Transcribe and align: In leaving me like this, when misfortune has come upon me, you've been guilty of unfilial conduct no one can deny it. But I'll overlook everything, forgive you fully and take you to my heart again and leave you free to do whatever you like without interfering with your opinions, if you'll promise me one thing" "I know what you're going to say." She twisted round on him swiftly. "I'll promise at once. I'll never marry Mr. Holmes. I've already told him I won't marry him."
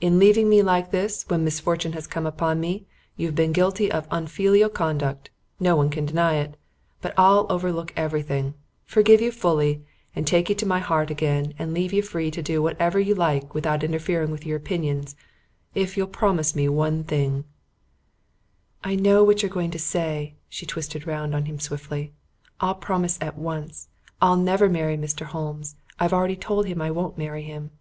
In 0.00 0.20
leaving 0.20 0.48
me 0.48 0.62
like 0.62 0.92
this, 0.92 1.24
when 1.26 1.42
misfortune 1.42 1.94
has 1.94 2.06
come 2.06 2.26
upon 2.26 2.60
me, 2.60 2.86
you've 3.16 3.34
been 3.34 3.50
guilty 3.50 3.90
of 3.90 4.06
unfilial 4.08 4.68
conduct 4.68 5.30
no 5.58 5.74
one 5.74 5.90
can 5.90 6.06
deny 6.06 6.34
it. 6.34 6.56
But 7.02 7.12
I'll 7.16 7.44
overlook 7.50 7.92
everything, 7.96 8.54
forgive 8.84 9.20
you 9.20 9.32
fully 9.32 9.82
and 10.14 10.28
take 10.28 10.48
you 10.48 10.54
to 10.54 10.64
my 10.64 10.78
heart 10.78 11.10
again 11.10 11.54
and 11.58 11.74
leave 11.74 11.92
you 11.92 12.02
free 12.02 12.30
to 12.30 12.40
do 12.40 12.62
whatever 12.62 13.00
you 13.00 13.16
like 13.16 13.52
without 13.52 13.82
interfering 13.82 14.30
with 14.30 14.46
your 14.46 14.56
opinions, 14.56 15.16
if 15.74 15.96
you'll 15.96 16.06
promise 16.06 16.54
me 16.54 16.68
one 16.68 17.02
thing" 17.02 17.42
"I 18.84 18.94
know 18.94 19.24
what 19.24 19.42
you're 19.42 19.50
going 19.50 19.72
to 19.72 19.78
say." 19.80 20.36
She 20.48 20.66
twisted 20.66 21.04
round 21.04 21.34
on 21.34 21.46
him 21.46 21.58
swiftly. 21.58 22.12
"I'll 22.60 22.76
promise 22.76 23.18
at 23.20 23.36
once. 23.36 23.88
I'll 24.22 24.36
never 24.36 24.68
marry 24.68 24.96
Mr. 24.96 25.26
Holmes. 25.26 25.74
I've 25.98 26.12
already 26.12 26.36
told 26.36 26.66
him 26.66 26.80
I 26.80 26.92
won't 26.92 27.18
marry 27.18 27.42
him." 27.42 27.72